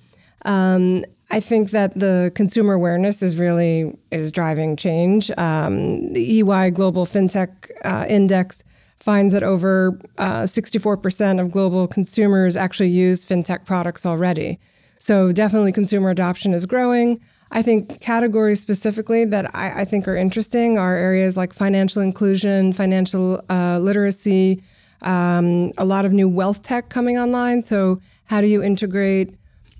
Um, 0.44 1.04
I 1.34 1.40
think 1.40 1.72
that 1.72 1.98
the 1.98 2.30
consumer 2.36 2.74
awareness 2.74 3.20
is 3.20 3.36
really 3.36 3.92
is 4.12 4.30
driving 4.30 4.76
change. 4.76 5.32
Um, 5.36 6.12
the 6.12 6.38
EY 6.38 6.70
Global 6.70 7.06
FinTech 7.06 7.72
uh, 7.84 8.06
Index 8.08 8.62
finds 9.00 9.32
that 9.32 9.42
over 9.42 9.98
uh, 10.18 10.42
64% 10.42 11.40
of 11.40 11.50
global 11.50 11.88
consumers 11.88 12.56
actually 12.56 12.90
use 12.90 13.24
fintech 13.24 13.64
products 13.64 14.06
already. 14.06 14.60
So 14.98 15.32
definitely 15.32 15.72
consumer 15.72 16.10
adoption 16.10 16.54
is 16.54 16.66
growing. 16.66 17.20
I 17.50 17.62
think 17.62 18.00
categories 18.00 18.60
specifically 18.60 19.24
that 19.24 19.52
I, 19.56 19.80
I 19.80 19.84
think 19.84 20.06
are 20.06 20.14
interesting 20.14 20.78
are 20.78 20.94
areas 20.94 21.36
like 21.36 21.52
financial 21.52 22.00
inclusion, 22.00 22.72
financial 22.72 23.42
uh, 23.50 23.80
literacy, 23.80 24.62
um, 25.02 25.72
a 25.78 25.84
lot 25.84 26.04
of 26.04 26.12
new 26.12 26.28
wealth 26.28 26.62
tech 26.62 26.90
coming 26.90 27.18
online. 27.18 27.60
So 27.60 28.00
how 28.26 28.40
do 28.40 28.46
you 28.46 28.62
integrate 28.62 29.34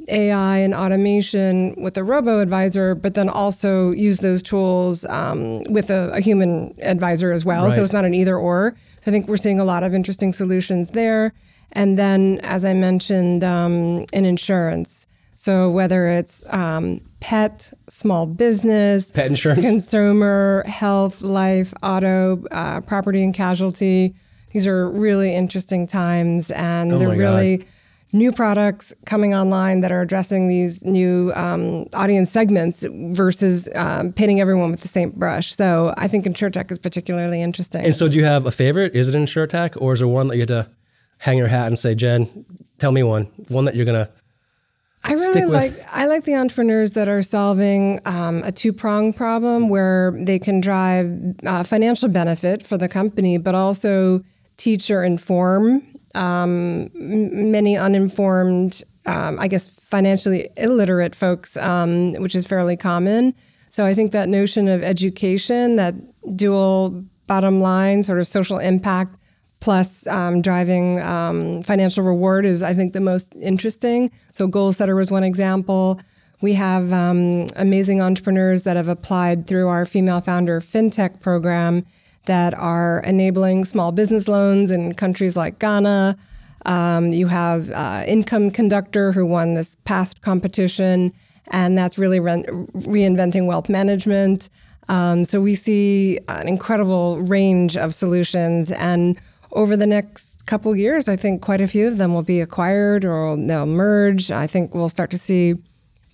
AI 0.08 0.58
and 0.58 0.74
automation 0.74 1.74
with 1.76 1.96
a 1.96 2.04
robo 2.04 2.40
advisor, 2.40 2.94
but 2.94 3.14
then 3.14 3.28
also 3.28 3.90
use 3.92 4.18
those 4.18 4.42
tools 4.42 5.04
um, 5.06 5.62
with 5.64 5.90
a, 5.90 6.10
a 6.12 6.20
human 6.20 6.74
advisor 6.82 7.32
as 7.32 7.44
well. 7.44 7.64
Right. 7.64 7.74
So 7.74 7.82
it's 7.82 7.92
not 7.92 8.04
an 8.04 8.14
either 8.14 8.36
or. 8.36 8.76
So 9.00 9.10
I 9.10 9.12
think 9.12 9.28
we're 9.28 9.36
seeing 9.36 9.60
a 9.60 9.64
lot 9.64 9.82
of 9.82 9.94
interesting 9.94 10.32
solutions 10.32 10.90
there. 10.90 11.32
And 11.72 11.98
then, 11.98 12.40
as 12.42 12.64
I 12.64 12.72
mentioned, 12.74 13.42
um, 13.44 14.06
in 14.12 14.24
insurance. 14.24 15.06
So 15.34 15.70
whether 15.70 16.06
it's 16.06 16.44
um, 16.50 17.00
pet, 17.20 17.72
small 17.88 18.26
business, 18.26 19.10
Pet 19.10 19.26
insurance? 19.26 19.60
consumer, 19.60 20.64
health, 20.66 21.22
life, 21.22 21.74
auto, 21.82 22.44
uh, 22.50 22.80
property 22.82 23.22
and 23.22 23.34
casualty, 23.34 24.14
these 24.52 24.66
are 24.68 24.88
really 24.88 25.34
interesting 25.34 25.86
times, 25.88 26.50
and 26.52 26.92
Oh 26.92 26.98
they're 26.98 27.08
really 27.08 27.56
God. 27.58 27.66
New 28.14 28.30
products 28.30 28.94
coming 29.04 29.34
online 29.34 29.80
that 29.80 29.90
are 29.90 30.00
addressing 30.00 30.46
these 30.46 30.82
new 30.84 31.32
um, 31.34 31.86
audience 31.92 32.30
segments 32.30 32.86
versus 32.90 33.68
um, 33.74 34.12
painting 34.12 34.40
everyone 34.40 34.70
with 34.70 34.80
the 34.80 34.88
same 34.88 35.10
brush. 35.10 35.54
So 35.54 35.92
I 35.98 36.06
think 36.08 36.24
InsureTech 36.24 36.70
is 36.70 36.78
particularly 36.78 37.42
interesting. 37.42 37.84
And 37.84 37.94
so, 37.94 38.08
do 38.08 38.16
you 38.16 38.24
have 38.24 38.46
a 38.46 38.52
favorite? 38.52 38.94
Is 38.94 39.08
it 39.08 39.14
InsureTech, 39.14 39.76
or 39.82 39.92
is 39.92 39.98
there 39.98 40.08
one 40.08 40.28
that 40.28 40.36
you 40.36 40.42
had 40.42 40.48
to 40.48 40.70
hang 41.18 41.36
your 41.36 41.48
hat 41.48 41.66
and 41.66 41.78
say, 41.78 41.94
Jen, 41.94 42.46
tell 42.78 42.92
me 42.92 43.02
one, 43.02 43.24
one 43.48 43.64
that 43.64 43.74
you're 43.74 43.84
gonna? 43.84 44.08
I 45.02 45.12
really 45.12 45.32
stick 45.32 45.44
with- 45.44 45.52
like 45.52 45.86
I 45.92 46.06
like 46.06 46.24
the 46.24 46.34
entrepreneurs 46.36 46.92
that 46.92 47.08
are 47.08 47.22
solving 47.22 48.00
um, 48.06 48.42
a 48.44 48.52
two 48.52 48.72
prong 48.72 49.12
problem 49.12 49.68
where 49.68 50.16
they 50.18 50.38
can 50.38 50.60
drive 50.60 51.34
uh, 51.44 51.62
financial 51.64 52.08
benefit 52.08 52.64
for 52.66 52.78
the 52.78 52.88
company, 52.88 53.36
but 53.38 53.54
also 53.54 54.22
teach 54.56 54.90
or 54.90 55.02
inform 55.02 55.82
um, 56.14 56.90
many 56.94 57.76
uninformed, 57.76 58.82
um, 59.06 59.38
I 59.38 59.48
guess, 59.48 59.68
financially 59.68 60.48
illiterate 60.56 61.14
folks, 61.14 61.56
um, 61.56 62.14
which 62.14 62.34
is 62.34 62.44
fairly 62.44 62.76
common. 62.76 63.34
So 63.68 63.84
I 63.84 63.94
think 63.94 64.12
that 64.12 64.28
notion 64.28 64.68
of 64.68 64.82
education, 64.82 65.76
that 65.76 65.94
dual 66.36 67.04
bottom 67.26 67.60
line, 67.60 68.02
sort 68.02 68.20
of 68.20 68.26
social 68.26 68.58
impact 68.58 69.16
plus 69.60 70.06
um, 70.08 70.42
driving 70.42 71.00
um, 71.00 71.62
financial 71.62 72.04
reward 72.04 72.44
is, 72.44 72.62
I 72.62 72.74
think, 72.74 72.92
the 72.92 73.00
most 73.00 73.34
interesting. 73.36 74.10
So, 74.34 74.46
Goalsetter 74.46 74.94
was 74.94 75.10
one 75.10 75.24
example. 75.24 76.00
We 76.42 76.52
have 76.52 76.92
um, 76.92 77.46
amazing 77.56 78.02
entrepreneurs 78.02 78.64
that 78.64 78.76
have 78.76 78.88
applied 78.88 79.46
through 79.46 79.68
our 79.68 79.86
Female 79.86 80.20
Founder 80.20 80.60
FinTech 80.60 81.20
program 81.20 81.86
that 82.26 82.54
are 82.54 83.00
enabling 83.00 83.64
small 83.64 83.92
business 83.92 84.28
loans 84.28 84.70
in 84.70 84.94
countries 84.94 85.36
like 85.36 85.58
Ghana. 85.58 86.16
Um, 86.66 87.12
you 87.12 87.26
have 87.26 87.70
uh, 87.70 88.04
Income 88.06 88.50
Conductor, 88.50 89.12
who 89.12 89.26
won 89.26 89.54
this 89.54 89.76
past 89.84 90.22
competition, 90.22 91.12
and 91.48 91.76
that's 91.76 91.98
really 91.98 92.20
re- 92.20 92.44
reinventing 92.44 93.46
wealth 93.46 93.68
management. 93.68 94.48
Um, 94.88 95.24
so 95.24 95.40
we 95.40 95.54
see 95.54 96.18
an 96.28 96.48
incredible 96.48 97.20
range 97.20 97.76
of 97.76 97.94
solutions, 97.94 98.70
and 98.70 99.20
over 99.52 99.76
the 99.76 99.86
next 99.86 100.46
couple 100.46 100.72
of 100.72 100.78
years, 100.78 101.08
I 101.08 101.16
think 101.16 101.42
quite 101.42 101.60
a 101.60 101.68
few 101.68 101.86
of 101.86 101.98
them 101.98 102.12
will 102.12 102.22
be 102.22 102.40
acquired 102.40 103.04
or 103.04 103.36
they'll 103.36 103.66
merge. 103.66 104.30
I 104.30 104.46
think 104.46 104.74
we'll 104.74 104.88
start 104.88 105.10
to 105.12 105.18
see 105.18 105.54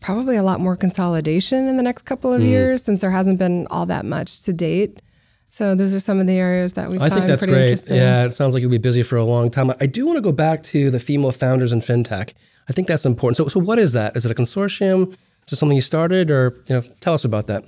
probably 0.00 0.36
a 0.36 0.42
lot 0.42 0.60
more 0.60 0.76
consolidation 0.76 1.68
in 1.68 1.76
the 1.76 1.82
next 1.82 2.02
couple 2.02 2.32
of 2.32 2.40
years, 2.42 2.82
since 2.82 3.00
there 3.00 3.10
hasn't 3.10 3.38
been 3.38 3.66
all 3.70 3.86
that 3.86 4.04
much 4.04 4.42
to 4.42 4.52
date. 4.52 5.02
So 5.50 5.74
those 5.74 5.92
are 5.92 6.00
some 6.00 6.20
of 6.20 6.26
the 6.28 6.36
areas 6.36 6.74
that 6.74 6.88
we 6.88 6.98
I 6.98 7.10
think 7.10 7.26
that's 7.26 7.44
great. 7.44 7.82
Yeah, 7.88 8.24
it 8.24 8.34
sounds 8.34 8.54
like 8.54 8.60
you'll 8.60 8.70
be 8.70 8.78
busy 8.78 9.02
for 9.02 9.16
a 9.16 9.24
long 9.24 9.50
time. 9.50 9.72
I 9.80 9.86
do 9.86 10.06
want 10.06 10.16
to 10.16 10.22
go 10.22 10.32
back 10.32 10.62
to 10.64 10.90
the 10.90 11.00
female 11.00 11.32
founders 11.32 11.72
in 11.72 11.80
fintech. 11.80 12.32
I 12.68 12.72
think 12.72 12.86
that's 12.86 13.04
important. 13.04 13.36
So, 13.36 13.48
so 13.48 13.58
what 13.58 13.78
is 13.80 13.92
that? 13.92 14.16
Is 14.16 14.24
it 14.24 14.30
a 14.30 14.34
consortium? 14.34 15.12
Is 15.46 15.52
it 15.52 15.56
something 15.56 15.74
you 15.74 15.82
started, 15.82 16.30
or 16.30 16.56
you 16.68 16.76
know, 16.76 16.82
tell 17.00 17.14
us 17.14 17.24
about 17.24 17.48
that? 17.48 17.64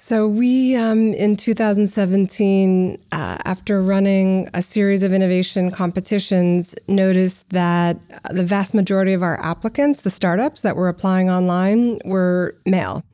So 0.00 0.26
we, 0.26 0.74
um, 0.74 1.14
in 1.14 1.36
2017, 1.36 2.98
uh, 3.12 3.38
after 3.44 3.80
running 3.80 4.50
a 4.52 4.60
series 4.60 5.04
of 5.04 5.12
innovation 5.12 5.70
competitions, 5.70 6.74
noticed 6.88 7.48
that 7.50 7.98
the 8.32 8.42
vast 8.42 8.74
majority 8.74 9.12
of 9.12 9.22
our 9.22 9.40
applicants, 9.40 10.00
the 10.00 10.10
startups 10.10 10.62
that 10.62 10.74
were 10.74 10.88
applying 10.88 11.30
online, 11.30 12.00
were 12.04 12.56
male. 12.66 13.04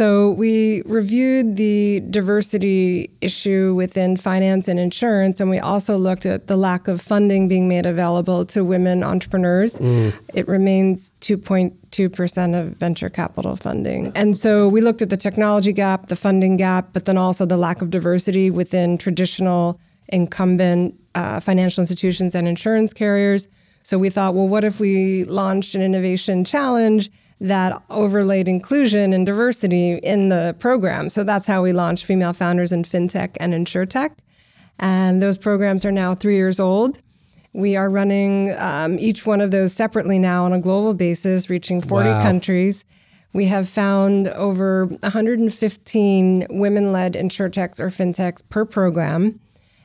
So 0.00 0.30
we 0.30 0.80
reviewed 0.86 1.56
the 1.56 2.00
diversity 2.08 3.10
issue 3.20 3.74
within 3.74 4.16
finance 4.16 4.66
and 4.66 4.80
insurance, 4.80 5.40
and 5.40 5.50
we 5.50 5.58
also 5.58 5.98
looked 5.98 6.24
at 6.24 6.46
the 6.46 6.56
lack 6.56 6.88
of 6.88 7.02
funding 7.02 7.48
being 7.48 7.68
made 7.68 7.84
available 7.84 8.46
to 8.46 8.64
women 8.64 9.04
entrepreneurs. 9.04 9.78
It 9.78 10.48
remains 10.48 11.12
2.2% 11.20 12.58
of 12.58 12.68
venture 12.78 13.10
capital 13.10 13.56
funding. 13.56 14.10
And 14.14 14.38
so 14.38 14.70
we 14.70 14.80
looked 14.80 15.02
at 15.02 15.10
the 15.10 15.18
technology 15.18 15.74
gap, 15.74 16.08
the 16.08 16.16
funding 16.16 16.56
gap, 16.56 16.94
but 16.94 17.04
then 17.04 17.18
also 17.18 17.44
the 17.44 17.58
lack 17.58 17.82
of 17.82 17.90
diversity 17.90 18.48
within 18.48 18.96
traditional 18.96 19.78
incumbent 20.08 20.98
uh, 21.14 21.40
financial 21.40 21.82
institutions 21.82 22.34
and 22.34 22.48
insurance 22.48 22.94
carriers. 22.94 23.48
So 23.82 23.98
we 23.98 24.08
thought, 24.08 24.34
well, 24.34 24.48
what 24.48 24.64
if 24.64 24.80
we 24.80 25.24
launched 25.24 25.74
an 25.74 25.82
innovation 25.82 26.46
challenge 26.46 27.10
that 27.40 27.82
overlaid 27.90 28.48
inclusion 28.48 29.12
and 29.12 29.24
diversity 29.26 29.94
in 29.94 30.28
the 30.28 30.54
program? 30.58 31.08
So 31.08 31.24
that's 31.24 31.46
how 31.46 31.62
we 31.62 31.72
launched 31.72 32.04
Female 32.04 32.32
Founders 32.34 32.72
in 32.72 32.84
FinTech 32.84 33.36
and 33.40 33.52
InsurTech. 33.54 34.10
And 34.78 35.20
those 35.22 35.36
programs 35.38 35.84
are 35.84 35.92
now 35.92 36.14
three 36.14 36.36
years 36.36 36.58
old. 36.60 37.00
We 37.52 37.76
are 37.76 37.90
running 37.90 38.54
um, 38.58 38.98
each 38.98 39.26
one 39.26 39.40
of 39.40 39.50
those 39.50 39.72
separately 39.72 40.18
now 40.18 40.44
on 40.44 40.52
a 40.52 40.60
global 40.60 40.94
basis, 40.94 41.50
reaching 41.50 41.80
40 41.80 42.08
Wow. 42.08 42.22
countries. 42.22 42.84
We 43.32 43.46
have 43.46 43.68
found 43.68 44.28
over 44.28 44.86
115 44.86 46.46
women 46.50 46.92
led 46.92 47.14
insurtechs 47.14 47.80
or 47.80 47.88
fintechs 47.90 48.42
per 48.48 48.64
program. 48.64 49.40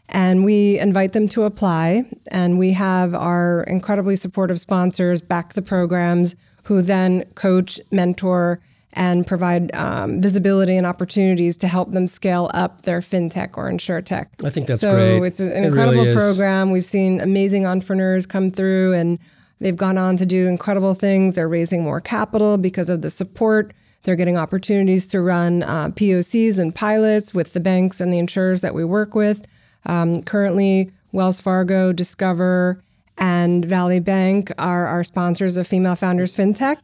And 0.10 0.46
we 0.46 0.78
invite 0.80 1.14
them 1.14 1.28
to 1.30 1.44
apply. 1.44 2.06
And 2.28 2.60
we 2.60 2.72
have 2.74 3.16
our 3.16 3.64
incredibly 3.64 4.16
supportive 4.16 4.60
sponsors 4.60 5.22
back 5.22 5.54
the 5.54 5.62
programs 5.62 6.36
who 6.66 6.82
then 6.82 7.24
coach, 7.36 7.80
mentor, 7.92 8.60
and 8.94 9.28
provide 9.28 9.74
um, 9.76 10.22
visibility 10.22 10.78
and 10.78 10.86
opportunities 10.88 11.58
to 11.58 11.68
help 11.68 11.92
them 11.92 12.08
scale 12.08 12.50
up 12.54 12.84
their 12.84 13.02
fintech 13.02 13.58
or 13.58 13.70
insurtech. 13.70 14.28
I 14.44 14.50
think 14.50 14.68
that's 14.68 14.80
so 14.82 14.94
great. 14.94 15.24
it's 15.28 15.40
an 15.40 15.50
It 15.52 15.56
really 15.56 15.66
incredible 15.68 16.06
is. 16.06 16.16
program. 16.16 16.72
We've 16.72 16.86
seen 16.86 17.20
amazing 17.20 17.66
entrepreneurs 17.66 18.26
come 18.26 18.52
through 18.52 18.94
and 18.94 19.20
they've 19.60 19.76
gone 19.76 19.98
on 19.98 20.16
to 20.18 20.26
do 20.26 20.48
incredible 20.48 20.94
things. 20.94 21.36
They're 21.36 21.50
raising 21.50 21.84
more 21.84 22.00
capital 22.00 22.58
because 22.58 22.90
of 22.90 23.02
the 23.02 23.10
support. 23.10 23.74
They're 24.04 24.16
getting 24.16 24.38
opportunities 24.38 25.08
to 25.08 25.20
run 25.22 25.64
uh, 25.64 25.90
POCs 25.90 26.58
and 26.58 26.74
pilots 26.74 27.34
with 27.34 27.52
the 27.54 27.60
banks 27.60 28.00
and 28.00 28.14
the 28.14 28.20
insurers 28.20 28.62
that 28.62 28.74
we 28.74 28.86
work 28.86 29.14
with. 29.14 29.46
Um, 29.86 30.24
currently, 30.24 30.92
Wells 31.12 31.40
Fargo, 31.42 31.92
Discover, 31.92 32.82
and 33.18 33.64
Valley 33.66 34.00
Bank 34.00 34.52
are 34.58 34.88
our 34.88 35.04
sponsors 35.04 35.58
of 35.58 35.68
Female 35.68 35.96
Founders 35.96 36.34
FinTech. 36.34 36.78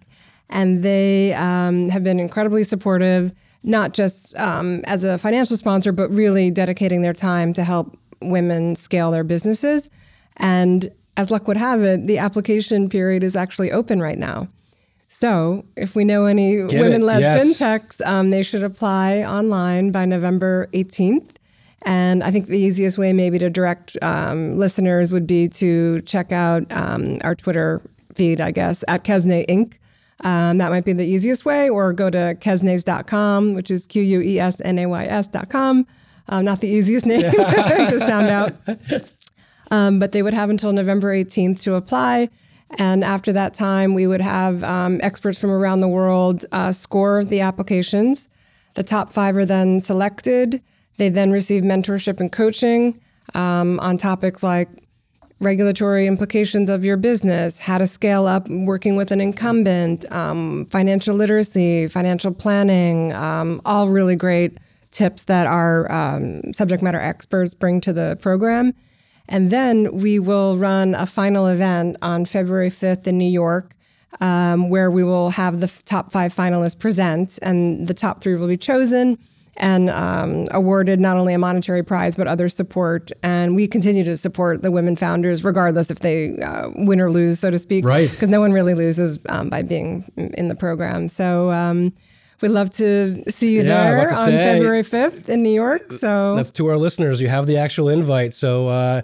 And 0.49 0.83
they 0.83 1.33
um, 1.33 1.89
have 1.89 2.03
been 2.03 2.19
incredibly 2.19 2.63
supportive, 2.63 3.33
not 3.63 3.93
just 3.93 4.35
um, 4.35 4.81
as 4.85 5.03
a 5.03 5.17
financial 5.17 5.55
sponsor, 5.55 5.91
but 5.91 6.09
really 6.11 6.51
dedicating 6.51 7.01
their 7.01 7.13
time 7.13 7.53
to 7.53 7.63
help 7.63 7.97
women 8.21 8.75
scale 8.75 9.11
their 9.11 9.23
businesses. 9.23 9.89
And 10.37 10.91
as 11.17 11.31
luck 11.31 11.47
would 11.47 11.57
have 11.57 11.81
it, 11.83 12.07
the 12.07 12.17
application 12.17 12.89
period 12.89 13.23
is 13.23 13.35
actually 13.35 13.71
open 13.71 14.01
right 14.01 14.17
now. 14.17 14.47
So 15.07 15.65
if 15.75 15.95
we 15.95 16.05
know 16.05 16.25
any 16.25 16.63
women 16.63 17.01
led 17.01 17.19
Yes. 17.21 17.43
fintechs, 17.43 18.05
um, 18.05 18.29
they 18.29 18.43
should 18.43 18.63
apply 18.63 19.23
online 19.23 19.91
by 19.91 20.05
November 20.05 20.67
18th. 20.73 21.31
And 21.83 22.23
I 22.23 22.31
think 22.31 22.47
the 22.47 22.59
easiest 22.59 22.97
way, 22.97 23.11
maybe, 23.11 23.39
to 23.39 23.49
direct 23.49 23.97
um, 24.01 24.57
listeners 24.57 25.11
would 25.11 25.25
be 25.25 25.47
to 25.49 26.01
check 26.01 26.31
out 26.31 26.63
um, 26.71 27.17
our 27.23 27.35
Twitter 27.35 27.81
feed, 28.13 28.39
I 28.39 28.51
guess, 28.51 28.83
at 28.87 29.03
Quesnay 29.03 29.47
Inc. 29.47 29.73
Um, 30.23 30.59
that 30.59 30.69
might 30.69 30.85
be 30.85 30.93
the 30.93 31.05
easiest 31.05 31.45
way, 31.45 31.69
or 31.69 31.93
go 31.93 32.09
to 32.11 32.37
quesnays.com, 32.39 33.55
which 33.55 33.71
is 33.71 33.87
Q 33.87 34.03
U 34.03 34.21
E 34.21 34.39
S 34.39 34.61
N 34.61 34.77
A 34.77 34.85
Y 34.85 35.05
S.com. 35.05 35.87
Um, 36.27 36.45
not 36.45 36.61
the 36.61 36.67
easiest 36.67 37.05
name 37.05 37.21
to 37.31 37.99
sound 37.99 38.27
out. 38.27 38.53
Um, 39.71 39.99
but 39.99 40.11
they 40.11 40.21
would 40.21 40.33
have 40.33 40.49
until 40.49 40.73
November 40.73 41.15
18th 41.15 41.61
to 41.61 41.75
apply. 41.75 42.29
And 42.77 43.03
after 43.03 43.33
that 43.33 43.53
time, 43.53 43.93
we 43.93 44.05
would 44.05 44.21
have 44.21 44.63
um, 44.63 44.99
experts 45.01 45.37
from 45.37 45.49
around 45.49 45.81
the 45.81 45.87
world 45.87 46.45
uh, 46.51 46.71
score 46.71 47.25
the 47.25 47.41
applications. 47.41 48.29
The 48.75 48.83
top 48.83 49.11
five 49.11 49.35
are 49.35 49.45
then 49.45 49.79
selected. 49.79 50.61
They 51.01 51.09
then 51.09 51.31
receive 51.31 51.63
mentorship 51.63 52.19
and 52.19 52.31
coaching 52.31 53.01
um, 53.33 53.79
on 53.79 53.97
topics 53.97 54.43
like 54.43 54.69
regulatory 55.39 56.05
implications 56.05 56.69
of 56.69 56.85
your 56.85 56.95
business, 56.95 57.57
how 57.57 57.79
to 57.79 57.87
scale 57.87 58.27
up 58.27 58.47
working 58.47 58.95
with 58.95 59.09
an 59.09 59.19
incumbent, 59.19 60.05
um, 60.11 60.67
financial 60.67 61.15
literacy, 61.15 61.87
financial 61.87 62.31
planning, 62.31 63.13
um, 63.13 63.61
all 63.65 63.87
really 63.87 64.15
great 64.15 64.59
tips 64.91 65.23
that 65.23 65.47
our 65.47 65.91
um, 65.91 66.53
subject 66.53 66.83
matter 66.83 66.99
experts 66.99 67.55
bring 67.55 67.81
to 67.81 67.91
the 67.91 68.15
program. 68.21 68.71
And 69.27 69.49
then 69.49 69.91
we 69.91 70.19
will 70.19 70.55
run 70.55 70.93
a 70.93 71.07
final 71.07 71.47
event 71.47 71.97
on 72.03 72.25
February 72.25 72.69
5th 72.69 73.07
in 73.07 73.17
New 73.17 73.31
York. 73.31 73.73
Um, 74.19 74.69
where 74.69 74.91
we 74.91 75.05
will 75.05 75.29
have 75.29 75.61
the 75.61 75.71
top 75.85 76.11
five 76.11 76.35
finalists 76.35 76.77
present, 76.77 77.39
and 77.41 77.87
the 77.87 77.93
top 77.93 78.21
three 78.21 78.35
will 78.35 78.49
be 78.49 78.57
chosen 78.57 79.17
and 79.57 79.89
um, 79.89 80.47
awarded 80.51 80.99
not 80.99 81.17
only 81.17 81.33
a 81.33 81.37
monetary 81.37 81.83
prize 81.83 82.15
but 82.15 82.27
other 82.27 82.49
support. 82.49 83.11
And 83.23 83.55
we 83.55 83.67
continue 83.67 84.03
to 84.03 84.17
support 84.17 84.61
the 84.61 84.71
women 84.71 84.95
founders, 84.95 85.43
regardless 85.43 85.91
if 85.91 85.99
they 85.99 86.37
uh, 86.39 86.69
win 86.75 87.01
or 87.01 87.11
lose, 87.11 87.39
so 87.39 87.51
to 87.51 87.57
speak. 87.57 87.85
Right. 87.85 88.09
Because 88.09 88.29
no 88.29 88.39
one 88.39 88.53
really 88.53 88.73
loses 88.73 89.19
um, 89.29 89.49
by 89.49 89.61
being 89.61 90.09
in 90.17 90.47
the 90.47 90.55
program. 90.55 91.09
So 91.09 91.51
um, 91.51 91.93
we'd 92.41 92.49
love 92.49 92.69
to 92.71 93.23
see 93.29 93.51
you 93.51 93.63
Yeah, 93.63 93.91
there 93.91 94.09
on 94.13 94.25
say. 94.25 94.37
February 94.37 94.83
5th 94.83 95.29
in 95.29 95.43
New 95.43 95.53
York. 95.53 95.91
So 95.93 96.35
That's 96.35 96.51
to 96.51 96.67
our 96.67 96.77
listeners. 96.77 97.21
You 97.21 97.27
have 97.27 97.45
the 97.45 97.57
actual 97.57 97.89
invite. 97.89 98.33
So 98.33 98.67
uh, 98.67 99.01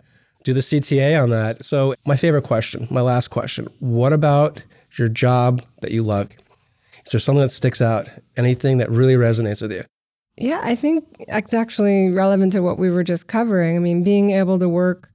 do 0.47 0.53
the 0.53 0.61
CTA 0.61 1.21
on 1.21 1.29
that. 1.31 1.65
So, 1.65 1.93
my 2.05 2.15
favorite 2.15 2.43
question, 2.43 2.87
my 2.89 3.01
last 3.01 3.27
question 3.27 3.67
what 3.79 4.13
about 4.13 4.63
your 4.97 5.09
job 5.09 5.61
that 5.81 5.91
you 5.91 6.03
love? 6.03 6.29
Is 7.05 7.11
there 7.11 7.19
something 7.19 7.41
that 7.41 7.49
sticks 7.49 7.81
out? 7.81 8.07
Anything 8.37 8.77
that 8.77 8.89
really 8.89 9.15
resonates 9.15 9.61
with 9.61 9.73
you? 9.73 9.83
Yeah, 10.37 10.59
I 10.63 10.75
think 10.75 11.03
it's 11.19 11.53
actually 11.53 12.11
relevant 12.11 12.53
to 12.53 12.61
what 12.61 12.77
we 12.77 12.91
were 12.91 13.03
just 13.03 13.27
covering. 13.27 13.75
I 13.75 13.79
mean, 13.79 14.03
being 14.03 14.29
able 14.31 14.59
to 14.59 14.69
work, 14.69 15.09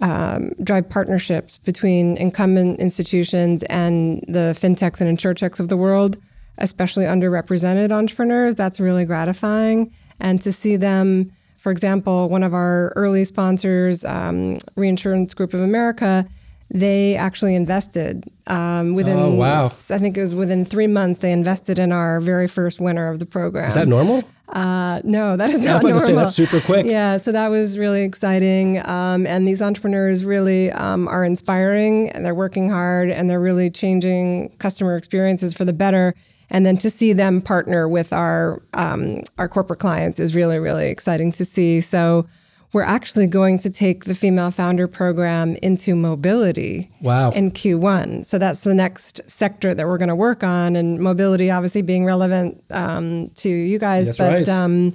um, 0.00 0.50
drive 0.62 0.88
partnerships 0.90 1.58
between 1.58 2.18
incumbent 2.18 2.78
institutions 2.78 3.62
and 3.64 4.22
the 4.28 4.56
fintechs 4.60 5.00
and 5.00 5.18
insurtechs 5.18 5.58
of 5.58 5.70
the 5.70 5.76
world, 5.76 6.18
especially 6.58 7.06
underrepresented 7.06 7.90
entrepreneurs, 7.92 8.54
that's 8.54 8.78
really 8.78 9.06
gratifying. 9.06 9.90
And 10.20 10.40
to 10.42 10.52
see 10.52 10.76
them, 10.76 11.32
for 11.56 11.72
example, 11.72 12.28
one 12.28 12.42
of 12.42 12.52
our 12.52 12.92
early 12.94 13.24
sponsors, 13.24 14.04
um, 14.04 14.58
Reinsurance 14.76 15.32
Group 15.32 15.54
of 15.54 15.60
America, 15.60 16.28
they 16.70 17.16
actually 17.16 17.54
invested 17.54 18.24
um, 18.46 18.94
within, 18.94 19.18
Oh, 19.18 19.34
wow. 19.34 19.66
I 19.66 19.98
think 19.98 20.18
it 20.18 20.20
was 20.20 20.34
within 20.34 20.64
three 20.64 20.86
months, 20.86 21.20
they 21.20 21.32
invested 21.32 21.78
in 21.78 21.92
our 21.92 22.20
very 22.20 22.46
first 22.46 22.80
winner 22.80 23.08
of 23.08 23.18
the 23.18 23.26
program. 23.26 23.68
Is 23.68 23.74
that 23.74 23.88
normal? 23.88 24.22
Uh, 24.50 25.00
no, 25.04 25.36
that 25.36 25.50
is 25.50 25.60
not 25.60 25.82
to 25.82 25.98
say 25.98 26.06
normal. 26.06 26.24
that's 26.24 26.34
super 26.36 26.60
quick. 26.60 26.86
Yeah, 26.86 27.18
so 27.18 27.32
that 27.32 27.48
was 27.48 27.76
really 27.78 28.02
exciting. 28.02 28.86
Um, 28.86 29.26
and 29.26 29.46
these 29.46 29.60
entrepreneurs 29.60 30.24
really 30.24 30.70
um, 30.72 31.06
are 31.08 31.24
inspiring 31.24 32.10
and 32.10 32.24
they're 32.24 32.34
working 32.34 32.70
hard 32.70 33.10
and 33.10 33.28
they're 33.28 33.40
really 33.40 33.70
changing 33.70 34.50
customer 34.58 34.96
experiences 34.96 35.52
for 35.52 35.64
the 35.66 35.74
better. 35.74 36.14
And 36.50 36.64
then 36.64 36.78
to 36.78 36.88
see 36.88 37.12
them 37.12 37.42
partner 37.42 37.88
with 37.88 38.10
our 38.14 38.62
um, 38.72 39.22
our 39.36 39.48
corporate 39.48 39.80
clients 39.80 40.18
is 40.18 40.34
really, 40.34 40.58
really 40.58 40.88
exciting 40.88 41.30
to 41.32 41.44
see. 41.44 41.82
So 41.82 42.26
we're 42.72 42.82
actually 42.82 43.26
going 43.26 43.58
to 43.58 43.70
take 43.70 44.04
the 44.04 44.14
female 44.14 44.50
founder 44.50 44.86
program 44.86 45.56
into 45.56 45.94
mobility 45.94 46.90
Wow. 47.00 47.30
in 47.30 47.50
Q1. 47.50 48.26
So 48.26 48.38
that's 48.38 48.60
the 48.60 48.74
next 48.74 49.20
sector 49.26 49.72
that 49.74 49.86
we're 49.86 49.98
going 49.98 50.10
to 50.10 50.14
work 50.14 50.44
on, 50.44 50.76
and 50.76 50.98
mobility 50.98 51.50
obviously 51.50 51.82
being 51.82 52.04
relevant 52.04 52.62
um, 52.70 53.30
to 53.36 53.48
you 53.48 53.78
guys. 53.78 54.06
That's 54.06 54.18
but 54.18 54.32
right. 54.32 54.48
um, 54.48 54.94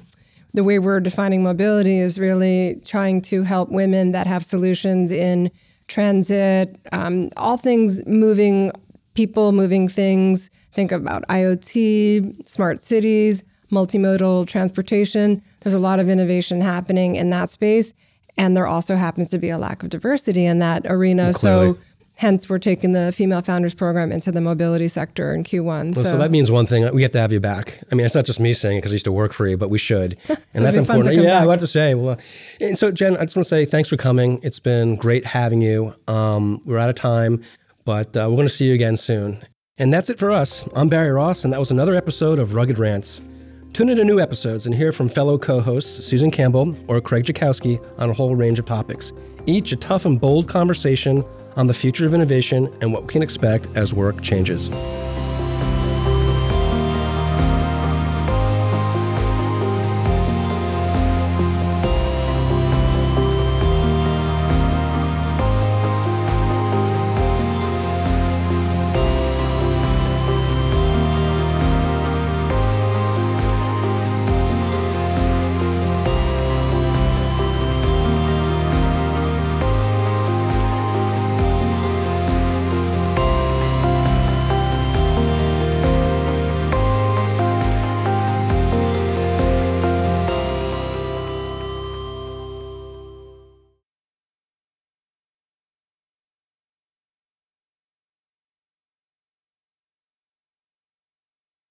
the 0.53 0.63
way 0.63 0.77
we're 0.77 0.99
defining 0.99 1.41
mobility 1.41 1.97
is 1.97 2.19
really 2.19 2.79
trying 2.85 3.21
to 3.23 3.41
help 3.41 3.69
women 3.69 4.11
that 4.11 4.27
have 4.27 4.43
solutions 4.45 5.11
in 5.11 5.49
transit, 5.87 6.75
um, 6.91 7.29
all 7.37 7.57
things 7.57 8.05
moving 8.05 8.71
people, 9.15 9.51
moving 9.51 9.87
things. 9.87 10.49
Think 10.71 10.91
about 10.91 11.27
IoT, 11.27 12.47
smart 12.47 12.81
cities, 12.81 13.43
multimodal 13.73 14.47
transportation. 14.47 15.41
There's 15.61 15.73
a 15.73 15.79
lot 15.79 15.99
of 15.99 16.07
innovation 16.07 16.61
happening 16.61 17.15
in 17.15 17.29
that 17.31 17.49
space. 17.49 17.93
And 18.37 18.55
there 18.55 18.67
also 18.67 18.95
happens 18.95 19.29
to 19.31 19.37
be 19.37 19.49
a 19.49 19.57
lack 19.57 19.83
of 19.83 19.89
diversity 19.89 20.45
in 20.45 20.59
that 20.59 20.85
arena. 20.85 21.33
Clearly. 21.33 21.73
So, 21.73 21.77
hence, 22.15 22.49
we're 22.49 22.59
taking 22.59 22.93
the 22.93 23.11
Female 23.11 23.41
Founders 23.41 23.73
Program 23.73 24.11
into 24.11 24.31
the 24.31 24.41
mobility 24.41 24.87
sector 24.87 25.33
in 25.33 25.43
Q1. 25.43 25.95
Well, 25.95 26.05
so, 26.05 26.17
that 26.17 26.31
means 26.31 26.49
one 26.49 26.65
thing: 26.65 26.93
we 26.95 27.03
have 27.03 27.11
to 27.11 27.19
have 27.19 27.31
you 27.31 27.39
back. 27.39 27.79
I 27.91 27.95
mean, 27.95 28.05
it's 28.05 28.15
not 28.15 28.25
just 28.25 28.39
me 28.39 28.53
saying 28.53 28.77
it 28.77 28.79
because 28.79 28.91
I 28.91 28.95
used 28.95 29.05
to 29.05 29.11
work 29.11 29.33
for 29.33 29.47
you, 29.47 29.55
but 29.55 29.69
we 29.69 29.77
should, 29.77 30.17
and 30.53 30.65
that's 30.65 30.77
be 30.77 30.83
fun 30.83 30.95
to 30.95 31.01
important. 31.01 31.23
Yeah, 31.23 31.37
I 31.37 31.39
back. 31.41 31.47
want 31.47 31.59
to 31.61 31.67
say. 31.67 31.93
Well, 31.93 32.11
uh, 32.11 32.17
and 32.59 32.77
so 32.77 32.91
Jen, 32.91 33.17
I 33.17 33.25
just 33.25 33.35
want 33.35 33.45
to 33.45 33.49
say 33.49 33.65
thanks 33.65 33.89
for 33.89 33.97
coming. 33.97 34.39
It's 34.41 34.59
been 34.59 34.95
great 34.95 35.25
having 35.25 35.61
you. 35.61 35.93
Um, 36.07 36.59
we're 36.65 36.79
out 36.79 36.89
of 36.89 36.95
time, 36.95 37.43
but 37.85 38.17
uh, 38.17 38.27
we're 38.29 38.37
going 38.37 38.47
to 38.47 38.53
see 38.53 38.65
you 38.65 38.73
again 38.73 38.97
soon. 38.97 39.39
And 39.77 39.93
that's 39.93 40.09
it 40.09 40.17
for 40.19 40.31
us. 40.31 40.67
I'm 40.75 40.87
Barry 40.87 41.11
Ross, 41.11 41.43
and 41.43 41.53
that 41.53 41.59
was 41.59 41.71
another 41.71 41.95
episode 41.95 42.39
of 42.39 42.55
Rugged 42.55 42.79
Rants. 42.79 43.21
Tune 43.73 43.89
into 43.89 44.05
new 44.05 44.19
episodes 44.19 44.67
and 44.67 44.75
hear 44.75 44.91
from 44.91 45.09
fellow 45.09 45.35
co-hosts 45.35 46.05
Susan 46.05 46.29
Campbell 46.29 46.75
or 46.87 47.01
Craig 47.01 47.25
Jakowski 47.25 47.83
on 47.97 48.07
a 48.07 48.13
whole 48.13 48.35
range 48.35 48.59
of 48.59 48.67
topics. 48.67 49.11
Each 49.47 49.71
a 49.71 49.75
tough 49.75 50.05
and 50.05 50.21
bold 50.21 50.47
conversation 50.47 51.23
on 51.55 51.65
the 51.65 51.73
future 51.73 52.05
of 52.05 52.13
innovation 52.13 52.71
and 52.81 52.93
what 52.93 53.01
we 53.01 53.07
can 53.11 53.23
expect 53.23 53.67
as 53.73 53.91
work 53.91 54.21
changes. 54.21 54.69